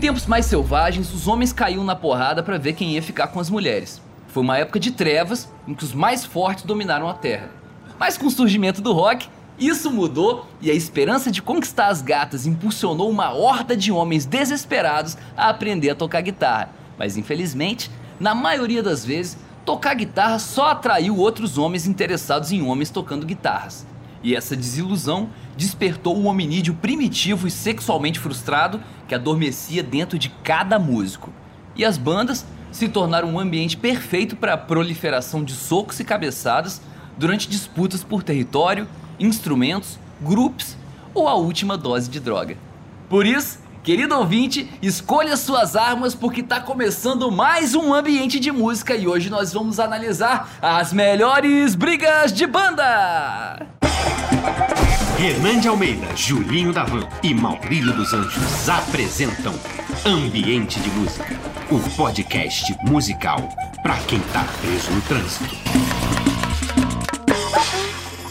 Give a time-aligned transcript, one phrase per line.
[0.00, 3.50] tempos mais selvagens, os homens caíam na porrada para ver quem ia ficar com as
[3.50, 4.00] mulheres.
[4.28, 7.50] Foi uma época de trevas em que os mais fortes dominaram a terra.
[7.98, 9.28] Mas com o surgimento do rock,
[9.58, 15.18] isso mudou e a esperança de conquistar as gatas impulsionou uma horda de homens desesperados
[15.36, 16.70] a aprender a tocar guitarra.
[16.98, 19.36] Mas infelizmente, na maioria das vezes,
[19.66, 23.86] tocar guitarra só atraiu outros homens interessados em homens tocando guitarras.
[24.22, 30.78] E essa desilusão despertou o hominídeo primitivo e sexualmente frustrado que adormecia dentro de cada
[30.78, 31.32] músico.
[31.74, 36.80] E as bandas se tornaram um ambiente perfeito para a proliferação de socos e cabeçadas
[37.16, 38.86] durante disputas por território,
[39.18, 40.76] instrumentos, grupos
[41.14, 42.56] ou a última dose de droga.
[43.08, 48.94] Por isso, querido ouvinte, escolha suas armas porque está começando mais um ambiente de música
[48.94, 53.79] e hoje nós vamos analisar as melhores brigas de banda.
[55.20, 59.52] Renan de Almeida, Julinho da Van e Maurílio dos Anjos apresentam
[60.06, 61.38] Ambiente de Música,
[61.70, 63.46] o podcast musical
[63.82, 65.54] para quem tá preso no trânsito.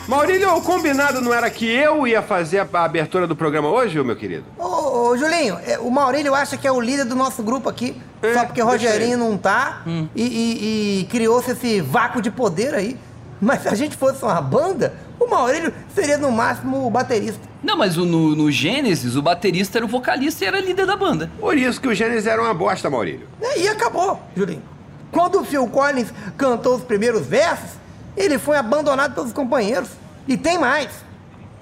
[0.07, 4.15] Maurílio, o combinado não era que eu ia fazer a abertura do programa hoje, meu
[4.15, 4.45] querido?
[4.57, 7.95] Ô, ô, Julinho, é, o Maurílio acha que é o líder do nosso grupo aqui.
[8.23, 9.83] É, só porque o Rogerinho não tá
[10.15, 12.97] e, e- e criou-se esse vácuo de poder aí.
[13.39, 17.39] Mas se a gente fosse uma banda, o Maurílio seria no máximo o baterista.
[17.61, 20.95] Não, mas o- no, no Gênesis, o baterista era o vocalista e era líder da
[20.95, 21.29] banda.
[21.39, 23.27] Por isso que o Gênesis era uma bosta, Maurílio.
[23.41, 24.63] É, E acabou, Julinho.
[25.11, 27.71] Quando o Phil Collins cantou os primeiros versos,
[28.15, 29.89] ele foi abandonado pelos companheiros.
[30.27, 30.89] E tem mais.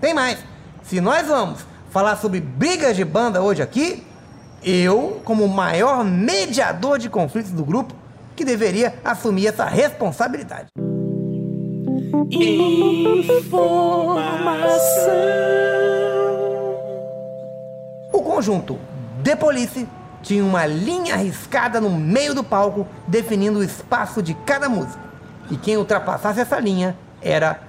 [0.01, 0.37] Tem mais.
[0.83, 4.03] Se nós vamos falar sobre brigas de banda hoje aqui,
[4.63, 7.93] eu, como o maior mediador de conflitos do grupo,
[8.35, 10.67] que deveria assumir essa responsabilidade.
[18.13, 18.77] O conjunto
[19.23, 19.87] The Police
[20.21, 24.99] tinha uma linha riscada no meio do palco definindo o espaço de cada músico.
[25.49, 27.59] E quem ultrapassasse essa linha era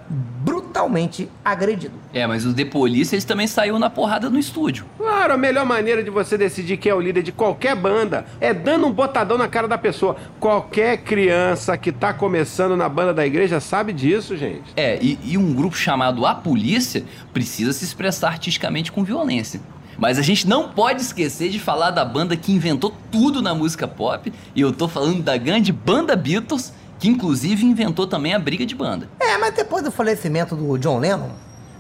[0.79, 1.95] brutalmente agredido.
[2.15, 4.87] É, mas o The Police eles também saiu na porrada no estúdio.
[4.97, 8.55] Claro, a melhor maneira de você decidir quem é o líder de qualquer banda é
[8.55, 10.17] dando um botadão na cara da pessoa.
[10.39, 14.73] Qualquer criança que tá começando na banda da igreja sabe disso, gente.
[14.77, 19.61] É, e, e um grupo chamado A Polícia precisa se expressar artisticamente com violência.
[19.99, 23.89] Mas a gente não pode esquecer de falar da banda que inventou tudo na música
[23.89, 28.67] pop, e eu tô falando da grande banda Beatles, que inclusive inventou também a briga
[28.67, 29.09] de banda.
[29.21, 31.31] É, mas depois do falecimento do John Lennon,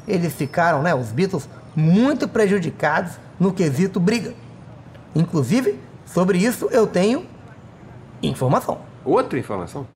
[0.06, 4.34] eles ficaram, né, os Beatles, muito prejudicados no quesito briga.
[5.14, 7.26] Inclusive, sobre isso eu tenho
[8.22, 8.78] informação.
[9.04, 9.86] Outra informação.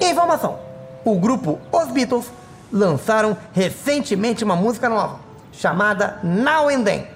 [0.00, 0.58] Informação:
[1.04, 2.30] o grupo Os Beatles
[2.72, 5.20] lançaram recentemente uma música nova
[5.52, 7.06] chamada Now and Then,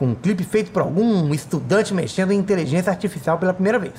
[0.00, 3.92] com um clipe feito por algum estudante mexendo em inteligência artificial pela primeira vez.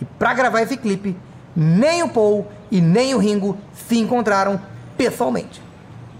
[0.00, 1.16] E para gravar esse clipe,
[1.56, 4.60] nem o Paul e nem o Ringo se encontraram
[4.96, 5.60] pessoalmente.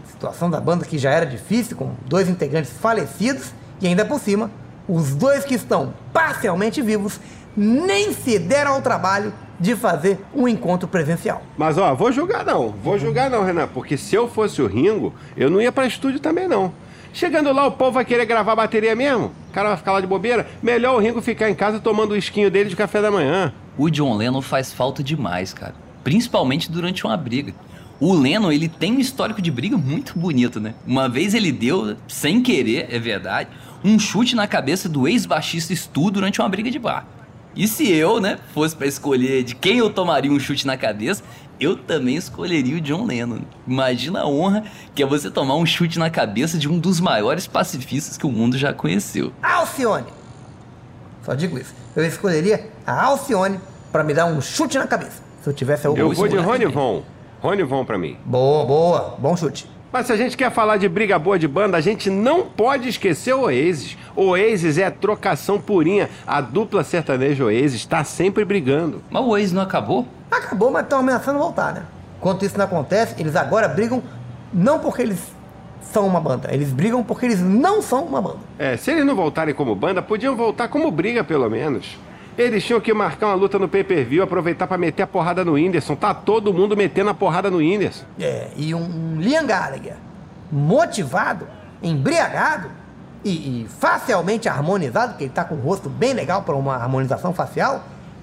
[0.08, 4.50] Situação da banda que já era difícil, com dois integrantes falecidos e ainda por cima,
[4.88, 7.20] os dois que estão parcialmente vivos
[7.56, 11.42] nem se deram ao trabalho de fazer um encontro presencial.
[11.56, 15.14] Mas ó, vou julgar não, vou julgar não, Renan, porque se eu fosse o Ringo,
[15.36, 16.72] eu não ia pra estúdio também não.
[17.16, 19.32] Chegando lá, o povo vai querer gravar a bateria mesmo?
[19.48, 20.46] O cara vai ficar lá de bobeira?
[20.62, 23.54] Melhor o Ringo ficar em casa tomando o esquinho dele de café da manhã.
[23.78, 25.74] O John Lennon faz falta demais, cara.
[26.04, 27.54] Principalmente durante uma briga.
[27.98, 30.74] O Lennon, ele tem um histórico de briga muito bonito, né?
[30.86, 33.48] Uma vez ele deu, sem querer, é verdade,
[33.82, 37.06] um chute na cabeça do ex-baixista Stu durante uma briga de bar.
[37.56, 41.24] E se eu, né, fosse pra escolher de quem eu tomaria um chute na cabeça,
[41.60, 43.40] eu também escolheria o John Lennon.
[43.66, 47.46] Imagina a honra que é você tomar um chute na cabeça de um dos maiores
[47.46, 49.32] pacifistas que o mundo já conheceu.
[49.42, 50.06] Alcione!
[51.22, 51.74] Só digo isso.
[51.94, 53.58] Eu escolheria a Alcione
[53.90, 55.22] para me dar um chute na cabeça.
[55.42, 56.66] Se eu tivesse a Eu vou de Rony.
[56.66, 57.02] Von.
[57.40, 58.16] Rony Von pra mim.
[58.24, 59.16] Boa, boa.
[59.18, 59.68] Bom chute.
[59.92, 62.88] Mas se a gente quer falar de briga boa de banda, a gente não pode
[62.88, 63.96] esquecer o Oasis.
[64.14, 66.10] O Oasis é trocação purinha.
[66.26, 69.02] A dupla sertaneja Oasis está sempre brigando.
[69.10, 70.06] Mas o ex não acabou?
[70.30, 71.82] Acabou, mas estão ameaçando voltar, né?
[72.18, 74.02] Enquanto isso não acontece, eles agora brigam
[74.52, 75.18] não porque eles
[75.80, 78.38] são uma banda, eles brigam porque eles não são uma banda.
[78.58, 81.98] É, se eles não voltarem como banda, podiam voltar como briga, pelo menos.
[82.36, 85.94] Eles tinham que marcar uma luta no pay-per-view, aproveitar pra meter a porrada no Whindersson.
[85.94, 88.04] Tá todo mundo metendo a porrada no Whindersson.
[88.20, 89.96] É, e um Liam Gallagher
[90.52, 91.46] motivado,
[91.82, 92.70] embriagado
[93.24, 97.32] e, e facialmente harmonizado, porque ele tá com o rosto bem legal para uma harmonização
[97.32, 97.82] facial,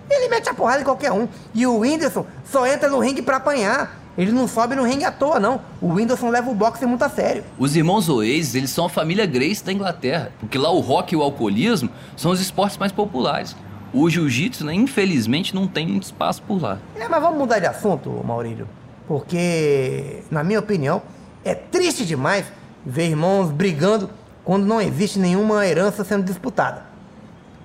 [0.09, 1.27] ele mete a porrada em qualquer um.
[1.53, 3.99] E o Whindersson só entra no ringue pra apanhar.
[4.17, 5.59] Ele não sobe no ringue à toa, não.
[5.81, 7.43] O Whindersson leva o boxe muito a sério.
[7.57, 11.17] Os irmãos Oasis, eles são a família Grace da Inglaterra, porque lá o rock e
[11.17, 13.55] o alcoolismo são os esportes mais populares.
[13.91, 16.77] O jiu-jitsu, né, infelizmente, não tem muito espaço por lá.
[16.95, 18.67] É, mas vamos mudar de assunto, Maurílio.
[19.07, 21.01] Porque, na minha opinião,
[21.43, 22.45] é triste demais
[22.85, 24.09] ver irmãos brigando
[24.43, 26.92] quando não existe nenhuma herança sendo disputada.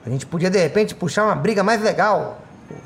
[0.08, 2.38] A gente podia, de repente, puxar uma briga mais legal.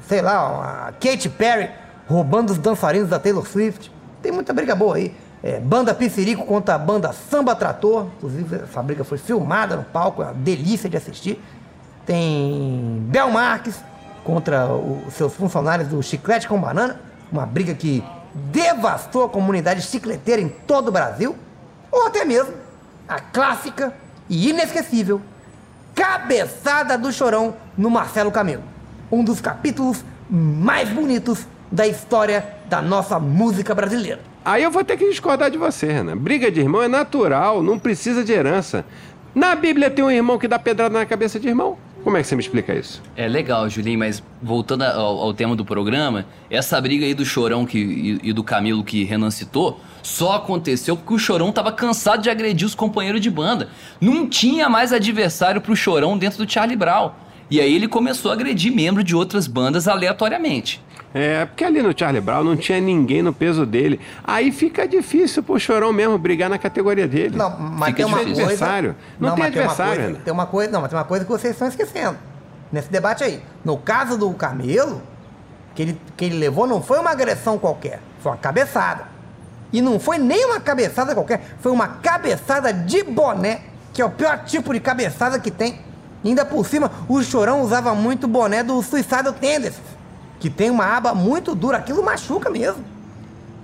[0.09, 1.71] Sei lá, a Katy Perry
[2.09, 3.93] roubando os dançarinos da Taylor Swift.
[4.21, 5.15] Tem muita briga boa aí.
[5.41, 8.09] É, banda Piscirico contra a banda Samba Trator.
[8.17, 11.41] Inclusive, essa briga foi filmada no palco, é uma delícia de assistir.
[12.05, 13.77] Tem Bel Marques
[14.25, 17.01] contra os seus funcionários do Chiclete com Banana.
[17.31, 18.03] Uma briga que
[18.35, 21.37] devastou a comunidade chicleteira em todo o Brasil.
[21.93, 22.55] Ou até mesmo
[23.09, 23.95] a clássica
[24.29, 25.23] e inesquecível
[25.95, 28.63] Cabeçada do Chorão no Marcelo Camelo.
[29.11, 34.21] Um dos capítulos mais bonitos da história da nossa música brasileira.
[34.45, 36.17] Aí eu vou ter que discordar de você, Renan.
[36.17, 38.85] Briga de irmão é natural, não precisa de herança.
[39.35, 41.79] Na Bíblia tem um irmão que dá pedrada na cabeça de irmão.
[42.03, 43.01] Como é que você me explica isso?
[43.17, 47.65] É legal, Julinho, mas voltando ao, ao tema do programa, essa briga aí do Chorão
[47.65, 52.23] que, e, e do Camilo que Renan citou só aconteceu porque o Chorão tava cansado
[52.23, 53.69] de agredir os companheiros de banda.
[54.01, 57.13] Não tinha mais adversário pro Chorão dentro do Charlie Brown.
[57.49, 60.81] E aí ele começou a agredir membros de outras bandas aleatoriamente.
[61.15, 64.01] É, porque ali no Charlie Brown não tinha ninguém no peso dele.
[64.25, 67.37] Aí fica difícil pro Chorão mesmo brigar na categoria dele.
[67.37, 68.45] Não, mas Fica tem uma difícil.
[68.45, 68.53] coisa.
[68.65, 68.97] Adversário.
[69.21, 70.21] Não tem mas uma adversário, coisa-.
[70.25, 72.17] Tem uma coisa, não, mas tem uma coisa que vocês estão esquecendo.
[72.71, 73.43] Nesse debate aí.
[73.63, 75.03] No caso do Camelo,
[75.75, 79.05] que ele, que ele levou não foi uma agressão qualquer, foi uma cabeçada.
[79.73, 83.61] E não foi nem uma cabeçada qualquer, foi uma cabeçada de boné,
[83.93, 85.79] que é o pior tipo de cabeçada que tem.
[86.25, 89.81] E ainda por cima, o Chorão usava muito boné do Suicidal Tendencies,
[90.43, 92.85] que tem uma aba muito dura, aquilo machuca mesmo.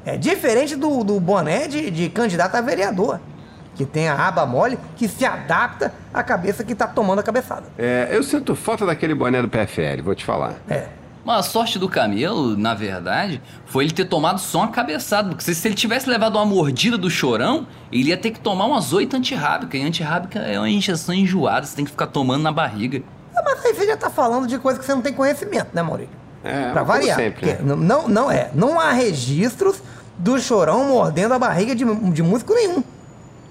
[0.07, 3.19] É diferente do, do boné de, de candidato a vereador,
[3.75, 7.65] que tem a aba mole que se adapta à cabeça que tá tomando a cabeçada.
[7.77, 10.55] É, eu sinto falta daquele boné do PFL, vou te falar.
[10.71, 10.87] É.
[11.25, 15.31] Mas a sorte do Camelo, na verdade, foi ele ter tomado só uma cabeçada.
[15.31, 18.67] Porque se, se ele tivesse levado uma mordida do chorão, ele ia ter que tomar
[18.67, 19.77] umas oito antirrábica.
[19.77, 23.03] E antirrábica é uma injeção enjoada, você tem que ficar tomando na barriga.
[23.35, 25.83] Ah, Mas aí você já tá falando de coisa que você não tem conhecimento, né,
[25.83, 26.18] Maurício?
[26.45, 27.17] É, pra como variar.
[27.17, 27.59] sempre, né?
[27.77, 28.51] não, não, é.
[28.55, 29.83] Não há registros
[30.17, 32.83] do chorão mordendo a barriga de, de músico nenhum.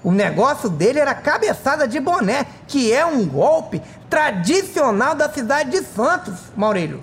[0.02, 5.82] O negócio dele era cabeçada de boné, que é um golpe tradicional da cidade de
[5.84, 7.02] Santos, Maurílio.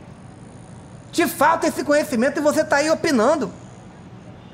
[1.12, 3.52] Te falta esse conhecimento e você tá aí opinando.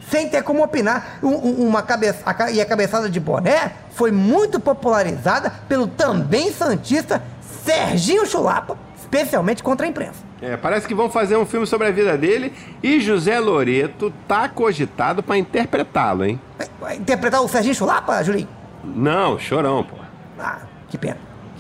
[0.10, 1.20] Sem ter como opinar.
[1.24, 6.52] Um- um- uma cabeça, a e a cabeçada de boné foi muito popularizada pelo também
[6.52, 7.22] santista
[7.64, 10.20] Serginho Chulapa, especialmente contra a imprensa.
[10.42, 12.52] É, parece que vão fazer um filme sobre a vida dele
[12.82, 16.40] e José Loreto tá cogitado pra interpretá-lo, hein?
[16.58, 18.48] Vai- vai interpretar o Serginho Chulapa, Julinho?
[18.84, 19.96] Não, chorão, pô.
[20.40, 20.60] Ah,
[20.90, 21.18] que pena.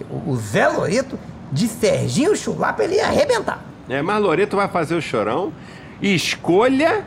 [0.09, 1.19] O o Zé Loreto
[1.51, 3.63] de Serginho Chulapa ele ia arrebentar.
[3.87, 5.53] É, mas Loreto vai fazer o chorão.
[6.01, 7.05] Escolha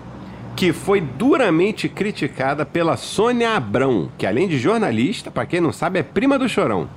[0.55, 5.99] que foi duramente criticada pela Sônia Abrão, que além de jornalista, pra quem não sabe,
[5.99, 6.89] é prima do chorão.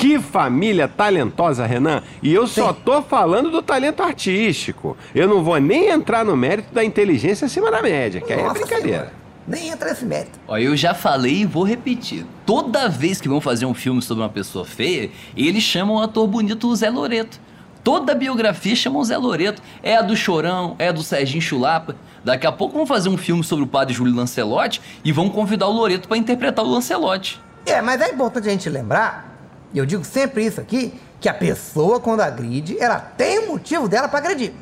[0.00, 2.02] Que família talentosa, Renan.
[2.22, 4.96] E eu só tô falando do talento artístico.
[5.14, 8.42] Eu não vou nem entrar no mérito da inteligência acima da média, que aí é
[8.42, 8.88] Nossa brincadeira.
[8.88, 9.12] Senhora.
[9.46, 10.38] Nem entra nesse mérito.
[10.48, 12.24] Ó, eu já falei e vou repetir.
[12.46, 16.26] Toda vez que vão fazer um filme sobre uma pessoa feia, eles chamam o ator
[16.26, 17.38] bonito o Zé Loreto.
[17.84, 19.60] Toda biografia chamam o Zé Loreto.
[19.82, 21.94] É a do Chorão, é a do Serginho Chulapa.
[22.24, 25.66] Daqui a pouco vão fazer um filme sobre o padre Júlio Lancelotti e vão convidar
[25.66, 27.38] o Loreto para interpretar o Lancelotti.
[27.66, 29.29] É, mas é importante a gente lembrar,
[29.72, 34.08] e eu digo sempre isso aqui, que a pessoa, quando agride, ela tem motivo dela
[34.08, 34.52] para agredir.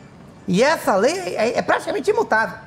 [0.46, 2.58] E essa lei é, é praticamente imutável.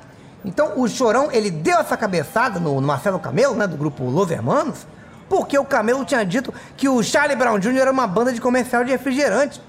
[0.44, 4.30] Então, o Chorão, ele deu essa cabeçada no, no Marcelo Camelo, né, do grupo Los
[4.30, 4.86] Hermanos,
[5.28, 7.78] porque o Camelo tinha dito que o Charlie Brown Jr.
[7.78, 9.60] era uma banda de comercial de refrigerante.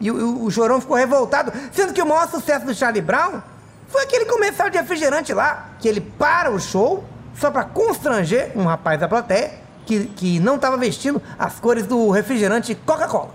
[0.00, 3.40] E o, o, o Chorão ficou revoltado, sendo que o maior sucesso do Charlie Brown
[3.88, 7.04] foi aquele comercial de refrigerante lá, que ele para o show
[7.36, 12.10] só para constranger um rapaz da plateia que, que não estava vestindo as cores do
[12.10, 13.30] refrigerante Coca-Cola.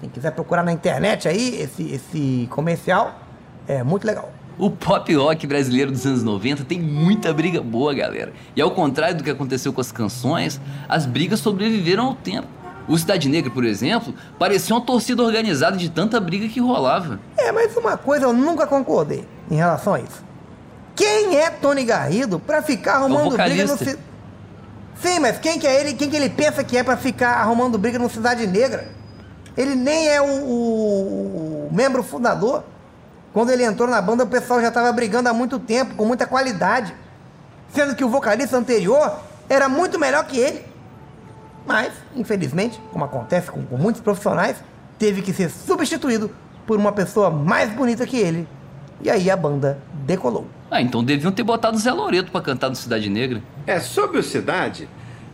[0.00, 3.18] Quem quiser procurar na internet aí, esse, esse comercial
[3.66, 4.30] é muito legal.
[4.58, 8.32] O pop rock brasileiro dos anos 90 tem muita briga boa, galera.
[8.56, 12.48] E ao contrário do que aconteceu com as canções, as brigas sobreviveram ao tempo.
[12.88, 17.20] O Cidade Negra, por exemplo, parecia uma torcida organizada de tanta briga que rolava.
[17.36, 20.24] É, mas uma coisa eu nunca concordei em relação a isso.
[20.96, 23.78] Quem é Tony Garrido pra ficar arrumando briga no...
[25.00, 25.94] Sim, mas quem que é ele?
[25.94, 28.88] Quem que ele pensa que é pra ficar arrumando briga no Cidade Negra?
[29.56, 32.64] Ele nem é o, o- o membro fundador.
[33.32, 36.26] Quando ele entrou na banda, o pessoal já estava brigando há muito tempo, com muita
[36.26, 36.94] qualidade.
[37.72, 40.64] Sendo que o vocalista anterior era muito melhor que ele.
[41.66, 44.56] Mas, infelizmente, como acontece com, com muitos profissionais,
[44.98, 46.30] teve que ser substituído
[46.66, 48.48] por uma pessoa mais bonita que ele.
[49.02, 50.46] E aí a banda decolou.
[50.70, 53.42] Ah, então deviam ter botado o Zé Loreto pra cantar no Cidade Negra.
[53.66, 54.86] É, sobre o Cidade,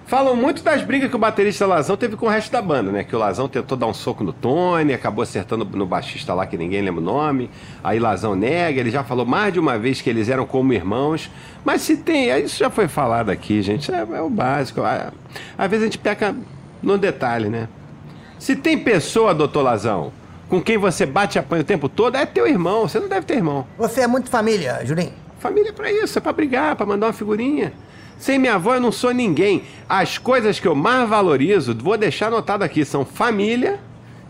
[0.06, 3.02] falam muito das brigas que o baterista Lazão teve com o resto da banda, né?
[3.02, 6.56] Que o Lazão tentou dar um soco no Tony, acabou acertando no baixista lá que
[6.56, 7.50] ninguém lembra o nome.
[7.82, 11.28] Aí Lazão nega, ele já falou mais de uma vez que eles eram como irmãos.
[11.64, 14.82] Mas se tem, é, isso já foi falado aqui, gente, é, é o básico.
[14.82, 16.34] Às vezes a gente peca
[16.80, 17.68] no detalhe, né?
[18.38, 20.12] Se tem pessoa, doutor Lazão,
[20.48, 23.26] com quem você bate e apanha o tempo todo, é teu irmão, você não deve
[23.26, 23.66] ter irmão.
[23.78, 25.23] Você é muito família, Julinho.
[25.38, 27.72] Família é pra isso, é pra brigar, pra mandar uma figurinha.
[28.18, 29.64] Sem minha avó eu não sou ninguém.
[29.88, 33.80] As coisas que eu mais valorizo, vou deixar anotado aqui, são família,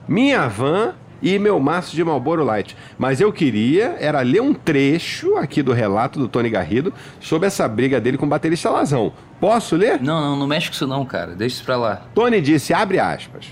[0.08, 2.76] minha van e meu maço de Marlboro Light.
[2.98, 7.66] Mas eu queria era ler um trecho aqui do relato do Tony Garrido sobre essa
[7.68, 9.12] briga dele com o baterista Lazão.
[9.40, 10.00] Posso ler?
[10.02, 11.34] Não, não, não mexe com isso não, cara.
[11.34, 12.02] Deixa isso pra lá.
[12.14, 13.46] Tony disse, abre aspas.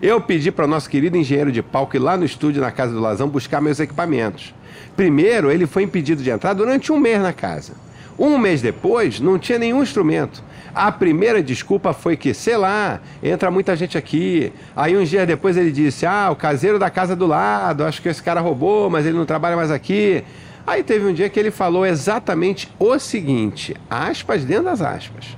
[0.00, 2.92] Eu pedi para o nosso querido engenheiro de palco ir lá no estúdio na casa
[2.94, 4.54] do Lazão buscar meus equipamentos.
[5.00, 7.72] Primeiro, ele foi impedido de entrar durante um mês na casa.
[8.18, 10.44] Um mês depois, não tinha nenhum instrumento.
[10.74, 14.52] A primeira desculpa foi que, sei lá, entra muita gente aqui.
[14.76, 18.10] Aí uns dias depois ele disse: Ah, o caseiro da casa do lado, acho que
[18.10, 20.22] esse cara roubou, mas ele não trabalha mais aqui.
[20.66, 25.34] Aí teve um dia que ele falou exatamente o seguinte: aspas dentro das aspas.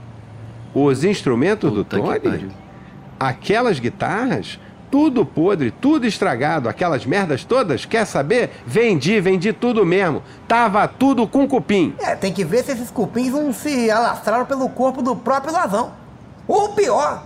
[0.75, 2.51] Os instrumentos Puta do Tony
[3.21, 4.59] aquelas guitarras,
[4.93, 8.51] tudo podre, tudo estragado, aquelas merdas todas, quer saber?
[8.67, 10.23] Vendi, vendi tudo mesmo.
[10.47, 11.95] Tava tudo com cupim.
[11.99, 15.93] É, tem que ver se esses cupins não se alastraram pelo corpo do próprio Lazão.
[16.47, 17.25] Ou pior,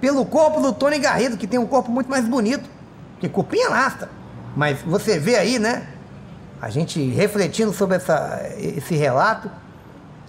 [0.00, 2.66] pelo corpo do Tony Garrido, que tem um corpo muito mais bonito.
[3.20, 4.08] Que cupim alastra.
[4.56, 5.86] Mas você vê aí, né?
[6.62, 9.50] A gente refletindo sobre essa, esse relato.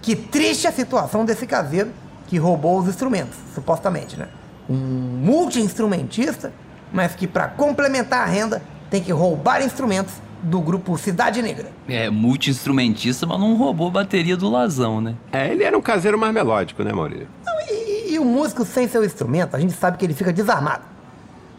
[0.02, 1.90] Que triste a situação desse caseiro
[2.26, 4.28] que roubou os instrumentos, supostamente, né?
[4.68, 6.52] Um multi-instrumentista,
[6.94, 11.72] mas que para complementar a renda tem que roubar instrumentos do grupo Cidade Negra.
[11.88, 15.16] É, multi-instrumentista, mas não roubou a bateria do Lazão, né?
[15.32, 17.26] É, ele era um caseiro mais melódico, né, Maurício?
[17.44, 20.84] Não, E, e o músico sem seu instrumento, a gente sabe que ele fica desarmado.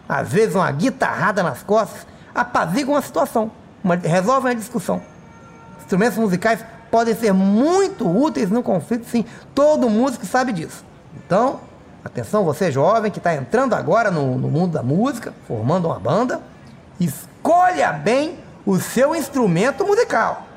[0.08, 3.52] Às vezes uma guitarrada nas costas apazigua uma situação,
[3.84, 5.02] uma, resolve uma discussão.
[5.80, 9.26] Instrumentos musicais podem ser muito úteis no conflito, sim.
[9.54, 10.86] Todo músico sabe disso.
[11.18, 11.60] Então,
[12.06, 16.40] atenção, você jovem que está entrando agora no, no mundo da música, formando uma banda,
[17.00, 20.48] escolha bem o seu instrumento musical.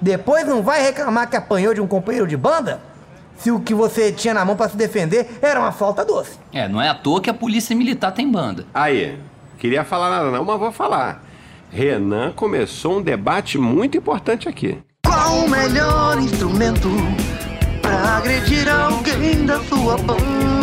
[0.00, 2.80] Depois não vai reclamar que apanhou de um companheiro de banda
[3.36, 6.38] se o que você tinha na mão para se defender era uma falta doce.
[6.52, 8.66] É, não é à toa que a polícia militar tem banda.
[8.72, 9.18] Aí,
[9.58, 11.24] queria falar nada não, mas vou falar.
[11.70, 14.78] Renan começou um debate muito importante aqui.
[15.06, 16.88] Qual o melhor instrumento
[17.80, 20.59] pra agredir alguém da sua banda?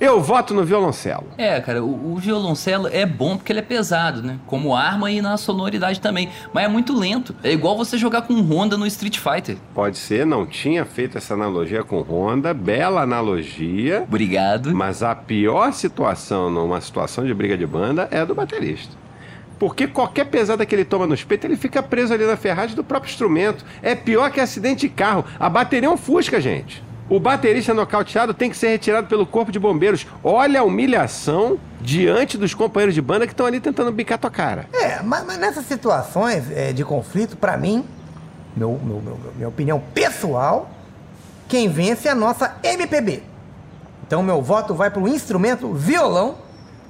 [0.00, 1.26] Eu voto no violoncelo.
[1.36, 4.38] É, cara, o, o violoncelo é bom porque ele é pesado, né?
[4.46, 6.28] Como arma e na sonoridade também.
[6.52, 7.34] Mas é muito lento.
[7.42, 9.56] É igual você jogar com Honda no Street Fighter.
[9.74, 14.04] Pode ser, não tinha feito essa analogia com Honda, bela analogia.
[14.06, 14.72] Obrigado.
[14.72, 18.96] Mas a pior situação numa situação de briga de banda é a do baterista.
[19.58, 22.84] Porque qualquer pesada que ele toma nos peitos, ele fica preso ali na ferragem do
[22.84, 23.64] próprio instrumento.
[23.82, 25.24] É pior que acidente de carro.
[25.40, 26.86] A bateria é um fusca, gente.
[27.08, 30.06] O baterista nocauteado tem que ser retirado pelo corpo de bombeiros.
[30.22, 34.66] Olha a humilhação diante dos companheiros de banda que estão ali tentando bicar tua cara.
[34.74, 37.82] É, mas, mas nessas situações é, de conflito, pra mim,
[38.54, 40.70] meu, meu- meu- minha opinião pessoal,
[41.48, 43.22] quem vence é a nossa MPB.
[44.06, 46.34] Então meu voto vai pro instrumento violão,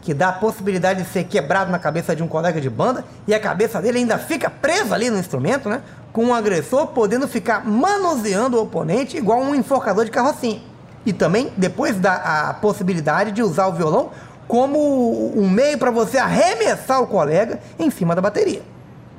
[0.03, 3.35] que dá a possibilidade de ser quebrado na cabeça de um colega de banda e
[3.35, 5.83] a cabeça dele ainda fica presa ali no instrumento, né?
[6.13, 10.63] Com o agressor podendo ficar manuseando o oponente igual um enforcador de carrocinha.
[11.05, 14.11] E também depois dá a possibilidade de usar o violão
[14.47, 18.63] como um meio para você arremessar o colega em cima da bateria.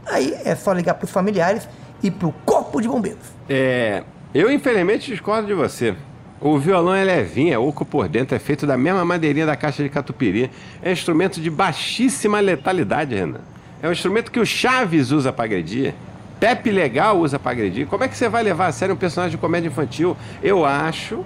[0.05, 1.67] Aí é só ligar para os familiares
[2.01, 3.25] e para o corpo de bombeiros.
[3.47, 4.03] É.
[4.33, 5.95] Eu, infelizmente, discordo de você.
[6.41, 9.83] O violão é levinho, é oco por dentro, é feito da mesma madeirinha da caixa
[9.83, 10.49] de catupiry.
[10.81, 13.41] É um instrumento de baixíssima letalidade, Renan.
[13.81, 15.93] É um instrumento que o Chaves usa para agredir.
[16.39, 17.87] Pepe Legal usa para agredir.
[17.87, 20.15] Como é que você vai levar a sério um personagem de comédia infantil?
[20.41, 21.25] Eu acho,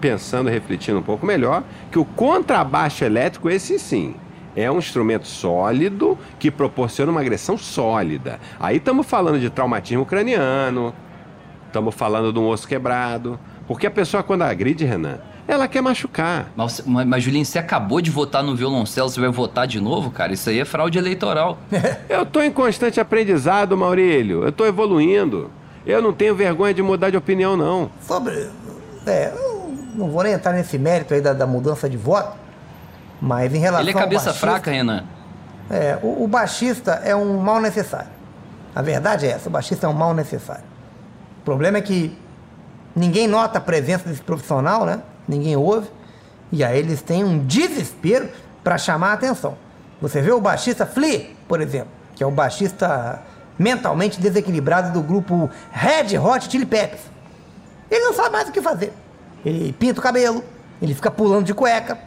[0.00, 4.14] pensando refletindo um pouco melhor, que o contrabaixo elétrico, esse sim,
[4.54, 8.38] é um instrumento sólido que proporciona uma agressão sólida.
[8.60, 10.94] Aí estamos falando de traumatismo craniano,
[11.66, 13.36] estamos falando de um osso quebrado.
[13.66, 16.50] Porque a pessoa, quando agride, Renan, Ela quer machucar.
[16.56, 20.10] Mas, mas, mas, Julinho, você acabou de votar no violoncelo, você vai votar de novo,
[20.10, 20.32] cara?
[20.32, 21.58] Isso aí é fraude eleitoral.
[22.08, 24.44] eu tô em constante aprendizado, Maurílio.
[24.44, 25.50] Eu tô evoluindo.
[25.86, 27.90] Eu não tenho vergonha de mudar de opinião, não.
[28.00, 28.48] Sobre.
[29.06, 32.36] É, eu não vou nem entrar nesse mérito aí da, da mudança de voto,
[33.20, 33.82] mas em relação.
[33.82, 35.04] Ele é cabeça baixista, fraca, Renan.
[35.70, 38.10] É, o, o baixista é um mal necessário.
[38.74, 40.64] A verdade é essa: o baixista é um mal necessário.
[41.40, 42.16] O problema é que
[42.94, 45.00] ninguém nota a presença desse profissional, né?
[45.26, 45.88] Ninguém ouve.
[46.52, 48.28] E aí eles têm um desespero
[48.62, 49.56] para chamar a atenção.
[50.00, 53.22] Você vê o baixista Flea, por exemplo, que é o baixista
[53.58, 57.02] mentalmente desequilibrado do grupo Red Hot Chili Peppers.
[57.90, 58.92] Ele não sabe mais o que fazer.
[59.44, 60.42] Ele pinta o cabelo,
[60.80, 61.98] ele fica pulando de cueca.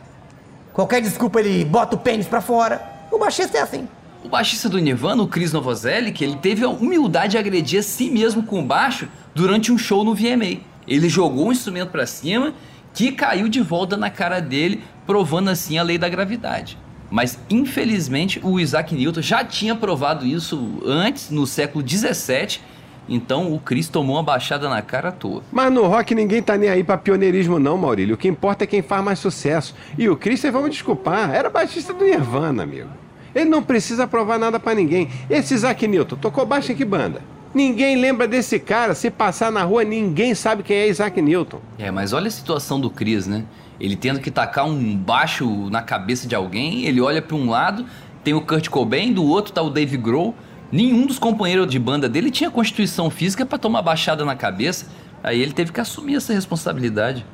[0.73, 2.81] Qualquer desculpa ele bota o pênis para fora.
[3.11, 3.87] O baixista é assim.
[4.23, 8.09] O baixista do Nirvana, o Chris Novoselic, ele teve a humildade de agredir a si
[8.09, 10.59] mesmo com o baixo durante um show no VMA.
[10.87, 12.53] Ele jogou um instrumento para cima
[12.93, 16.77] que caiu de volta na cara dele, provando assim a lei da gravidade.
[17.09, 22.61] Mas infelizmente o Isaac Newton já tinha provado isso antes, no século 17.
[23.09, 25.41] Então o Chris tomou uma baixada na cara à toa.
[25.51, 28.15] Mas no rock ninguém tá nem aí pra pioneirismo, não, Maurílio.
[28.15, 29.73] O que importa é quem faz mais sucesso.
[29.97, 32.89] E o Chris, vamos desculpar, era baixista do Nirvana, amigo.
[33.33, 35.07] Ele não precisa provar nada para ninguém.
[35.29, 37.21] Esse Isaac Newton tocou baixo em que banda?
[37.57, 38.93] Ninguém lembra desse cara.
[38.93, 41.59] Se passar na rua, ninguém sabe quem é Isaac Newton.
[41.79, 43.45] É, mas olha a situação do Chris, né?
[43.79, 47.83] Ele tendo que tacar um baixo na cabeça de alguém, ele olha para um lado,
[48.23, 50.35] tem o Kurt Cobain, do outro tá o Dave Grohl.
[50.71, 54.85] Nenhum dos companheiros de banda dele tinha constituição física para tomar baixada na cabeça.
[55.23, 57.25] Aí ele teve que assumir essa responsabilidade.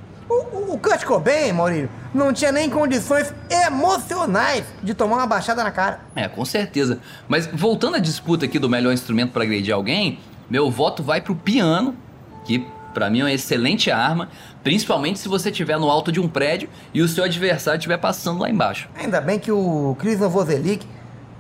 [0.74, 6.00] O, Kurt Cobain, Maurílio, não tinha nem condições emocionais de tomar uma baixada na cara.
[6.16, 6.98] É, com certeza.
[7.28, 10.18] Mas voltando à disputa aqui do melhor instrumento para agredir alguém,
[10.50, 11.96] meu voto vai pro piano,
[12.44, 14.30] que para mim é uma excelente arma,
[14.64, 18.40] principalmente se você estiver no alto de um prédio e o seu adversário estiver passando
[18.40, 18.90] lá embaixo.
[18.96, 20.88] Ainda bem que o Chris Novoselic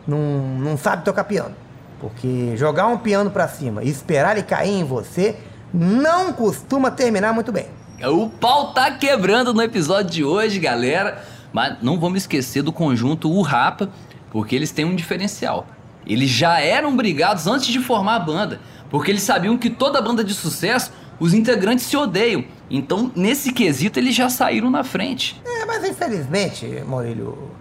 [0.07, 0.19] não,
[0.59, 1.55] não sabe tocar piano.
[1.99, 5.35] Porque jogar um piano para cima e esperar ele cair em você
[5.73, 7.65] não costuma terminar muito bem.
[8.05, 11.23] O pau tá quebrando no episódio de hoje, galera.
[11.53, 13.89] Mas não vamos esquecer do conjunto O Rapa,
[14.29, 15.65] porque eles têm um diferencial.
[16.05, 20.21] Eles já eram brigados antes de formar a banda, porque eles sabiam que toda banda
[20.21, 22.43] de sucesso, os integrantes se odeiam.
[22.69, 25.41] Então, nesse quesito, eles já saíram na frente.
[25.45, 27.51] É, mas infelizmente, Maurílio,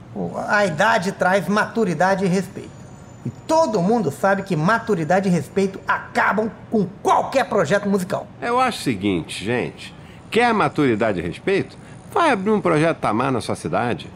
[0.48, 2.82] a idade traz maturidade e respeito.
[3.24, 8.26] E todo mundo sabe que maturidade e respeito acabam com qualquer projeto musical.
[8.40, 9.94] Eu acho o seguinte, gente.
[10.32, 11.76] Quer maturidade e respeito?
[12.10, 14.08] Vai abrir um projeto Tamar na sua cidade.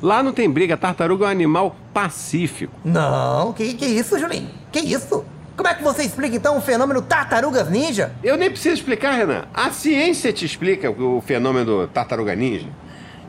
[0.00, 2.72] Lá não tem briga, tartaruga é um animal pacífico.
[2.84, 4.48] Não, que, que isso, Julinho?
[4.70, 5.24] Que isso?
[5.56, 8.12] Como é que você explica então o fenômeno tartarugas ninja?
[8.22, 9.42] Eu nem preciso explicar, Renan.
[9.52, 12.68] A ciência te explica o fenômeno tartaruga ninja.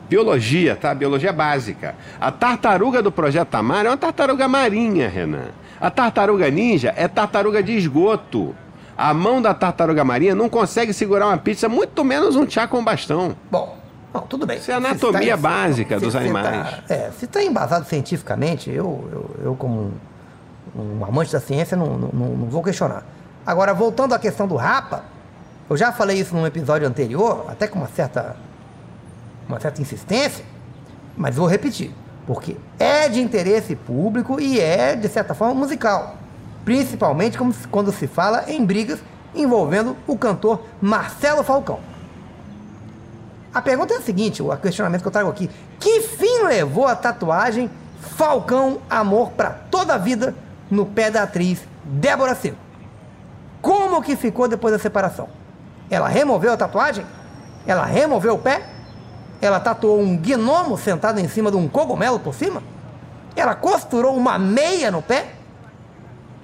[0.08, 0.94] Biologia, tá?
[0.94, 1.96] Biologia básica.
[2.20, 5.50] A tartaruga do Projeto Tamar é uma tartaruga marinha, Renan.
[5.80, 8.56] A tartaruga ninja é tartaruga de esgoto.
[9.02, 12.84] A mão da tartaruga marinha não consegue segurar uma pizza, muito menos um chá com
[12.84, 13.36] bastão.
[13.50, 13.76] Bom,
[14.14, 14.60] não, tudo bem.
[14.60, 16.70] Isso é a anatomia tá, básica se, dos se animais.
[16.70, 19.92] Tá, é, se está embasado cientificamente, eu, eu, eu como
[20.76, 23.04] um, um, amante da ciência, não, não, não vou questionar.
[23.44, 25.04] Agora, voltando à questão do rapa,
[25.68, 28.36] eu já falei isso num episódio anterior, até com uma certa,
[29.50, 30.46] uma certa insistência,
[31.18, 31.92] mas vou repetir,
[32.28, 36.21] porque é de interesse público e é, de certa forma, musical
[36.64, 37.38] principalmente
[37.70, 39.00] quando se fala em brigas
[39.34, 41.80] envolvendo o cantor Marcelo Falcão.
[43.54, 46.96] A pergunta é a seguinte, o questionamento que eu trago aqui: que fim levou a
[46.96, 47.70] tatuagem
[48.00, 50.34] Falcão Amor para toda a vida
[50.70, 52.58] no pé da atriz Débora Seco?
[53.62, 55.28] Como que ficou depois da separação?
[55.90, 57.06] Ela removeu a tatuagem?
[57.68, 58.64] Ela removeu o pé?
[59.42, 62.64] Ela tatuou um gnomo sentado em cima de um cogumelo por cima?
[63.36, 65.41] Ela costurou uma meia no pé?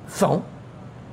[0.08, 0.44] São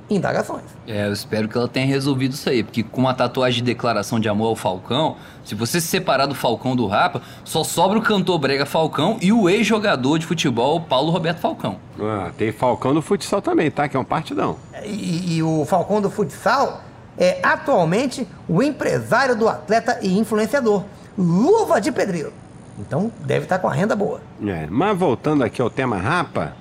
[0.09, 0.63] indagações.
[0.87, 4.19] É, eu espero que ela tenha resolvido isso aí, porque com uma tatuagem de declaração
[4.19, 8.01] de amor ao Falcão, se você se separar do Falcão do Rapa, só sobra o
[8.01, 11.77] cantor Brega Falcão e o ex-jogador de futebol Paulo Roberto Falcão.
[11.99, 13.87] Ah, tem Falcão do futsal também, tá?
[13.87, 14.57] Que é um partidão.
[14.83, 16.81] E, e o Falcão do futsal
[17.17, 20.83] é atualmente o empresário do atleta e influenciador,
[21.17, 22.33] Luva de Pedreiro.
[22.77, 24.19] Então deve estar com a renda boa.
[24.45, 26.53] É, mas voltando aqui ao tema Rapa,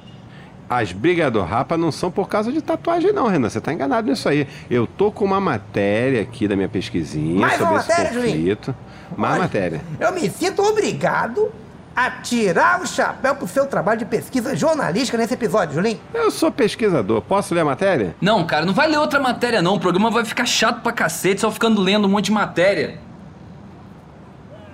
[0.78, 3.48] as brigas do Rapa não são por causa de tatuagem, não, Renan.
[3.48, 4.46] Você tá enganado nisso aí.
[4.70, 8.64] Eu tô com uma matéria aqui da minha pesquisinha Mais sobre uma esse matéria, conflito.
[8.66, 9.16] Julinho?
[9.16, 9.80] Mais Olha, matéria.
[10.00, 11.52] Eu me sinto obrigado
[11.94, 16.00] a tirar o chapéu pro seu trabalho de pesquisa jornalística nesse episódio, Julinho.
[16.12, 17.22] Eu sou pesquisador.
[17.22, 18.16] Posso ler a matéria?
[18.20, 19.74] Não, cara, não vai ler outra matéria, não.
[19.74, 22.98] O programa vai ficar chato pra cacete só ficando lendo um monte de matéria.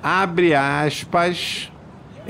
[0.03, 1.70] Abre aspas.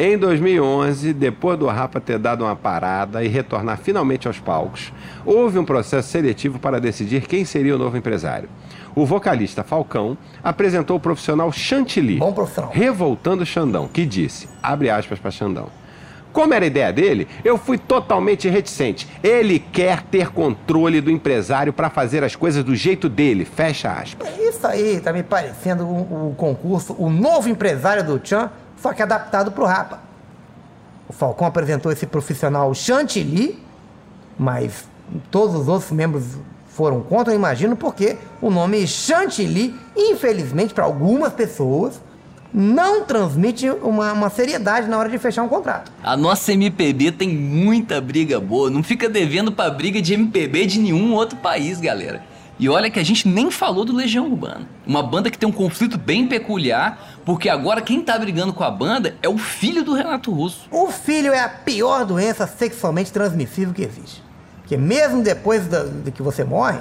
[0.02, 4.90] Em 2011, depois do Rapa ter dado uma parada e retornar finalmente aos palcos,
[5.26, 8.48] houve um processo seletivo para decidir quem seria o novo empresário.
[8.94, 12.70] O vocalista Falcão apresentou o profissional Chantilly, Bom profissional.
[12.72, 15.68] revoltando Xandão, que disse, abre aspas para Xandão,
[16.32, 19.06] como era a ideia dele, eu fui totalmente reticente.
[19.22, 24.28] Ele quer ter controle do empresário para fazer as coisas do jeito dele, fecha aspas.
[24.38, 28.50] Isso aí tá me parecendo o, o concurso O Novo Empresário do Chan,
[28.80, 30.00] só que adaptado pro Rapa.
[31.08, 33.62] O Falcão apresentou esse profissional Chantilly,
[34.38, 34.84] mas
[35.30, 36.24] todos os outros membros
[36.68, 42.00] foram contra, eu imagino, porque o nome Chantilly, infelizmente, para algumas pessoas,
[42.52, 45.92] não transmite uma, uma seriedade na hora de fechar um contrato.
[46.02, 50.78] A nossa MPB tem muita briga boa, não fica devendo pra briga de MPB de
[50.78, 52.22] nenhum outro país, galera.
[52.60, 54.68] E olha que a gente nem falou do Legião Urbana.
[54.86, 58.70] Uma banda que tem um conflito bem peculiar, porque agora quem tá brigando com a
[58.70, 60.68] banda é o filho do Renato Russo.
[60.70, 64.22] O filho é a pior doença sexualmente transmissível que existe.
[64.60, 66.80] Porque mesmo depois da- de que você morre,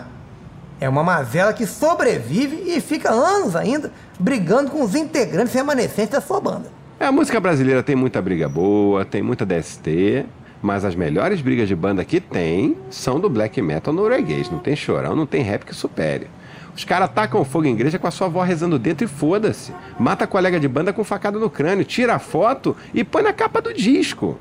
[0.81, 3.89] é uma mazela que sobrevive e fica anos ainda
[4.19, 6.65] brigando com os integrantes remanescentes da sua banda.
[6.99, 10.25] É, a música brasileira tem muita briga boa, tem muita DST,
[10.61, 14.49] mas as melhores brigas de banda que tem são do black metal norueguês.
[14.49, 16.27] Não tem chorão, não tem rap que supere.
[16.75, 19.73] Os caras tacam fogo em igreja com a sua avó rezando dentro e foda-se.
[19.99, 23.61] Mata colega de banda com facada no crânio, tira a foto e põe na capa
[23.61, 24.37] do disco.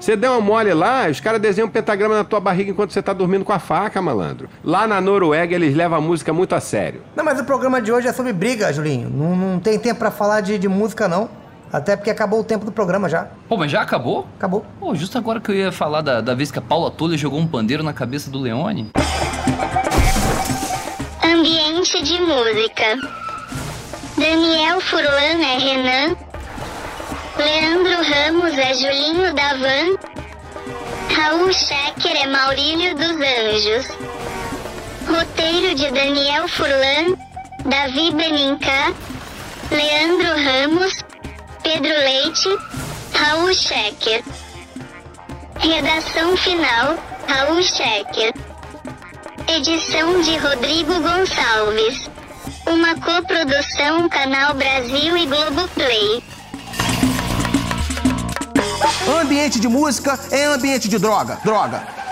[0.00, 3.00] Você der uma mole lá, os caras desenham um pentagrama na tua barriga enquanto você
[3.00, 4.48] tá dormindo com a faca, malandro.
[4.62, 7.00] Lá na Noruega eles levam a música muito a sério.
[7.16, 9.08] Não, mas o programa de hoje é sobre briga, Julinho.
[9.08, 11.30] Não, não tem tempo pra falar de, de música, não.
[11.74, 13.26] Até porque acabou o tempo do programa já.
[13.48, 14.28] Pô, mas já acabou?
[14.36, 14.64] Acabou.
[14.78, 17.40] Pô, justo agora que eu ia falar da, da vez que a Paula Toller jogou
[17.40, 18.92] um pandeiro na cabeça do Leone.
[21.20, 22.96] Ambiente de música.
[24.16, 26.16] Daniel Furlan é Renan.
[27.36, 29.96] Leandro Ramos é Julinho da Van.
[31.12, 33.88] Raul Schecker é Maurílio dos Anjos.
[35.08, 37.16] Roteiro de Daniel Furlan,
[37.64, 38.92] Davi Benincá,
[39.72, 41.04] Leandro Ramos,
[41.64, 42.58] Pedro Leite,
[43.14, 44.22] Raul Schecker.
[45.56, 48.34] Redação final, Raul Schecker.
[49.48, 52.10] Edição de Rodrigo Gonçalves.
[52.66, 56.22] Uma coprodução Canal Brasil e Globoplay.
[59.22, 61.40] Ambiente de música é ambiente de droga.
[61.42, 62.03] Droga.